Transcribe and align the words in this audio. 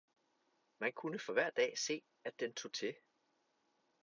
man 0.79 0.93
kunne 0.93 1.19
for 1.19 1.33
hver 1.33 1.49
dag 1.49 1.77
se, 1.77 2.01
at 2.25 2.39
den 2.39 2.53
tog 2.53 2.73
til. 2.73 2.95